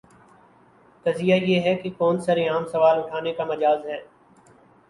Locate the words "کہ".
1.75-1.89